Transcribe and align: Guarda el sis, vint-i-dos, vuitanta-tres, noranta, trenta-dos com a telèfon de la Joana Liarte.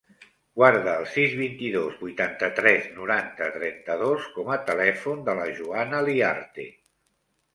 Guarda 0.59 0.93
el 0.99 1.03
sis, 1.15 1.33
vint-i-dos, 1.41 1.97
vuitanta-tres, 2.05 2.87
noranta, 2.95 3.51
trenta-dos 3.59 4.27
com 4.37 4.49
a 4.55 4.59
telèfon 4.71 5.23
de 5.29 5.35
la 5.41 5.47
Joana 5.59 6.01
Liarte. 6.09 6.67